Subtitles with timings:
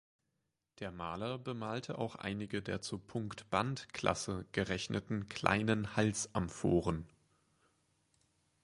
[0.79, 7.05] Der Maler bemalte auch einige der zur Punkt-Band-Klasse gerechneten kleinen Halsamphoren.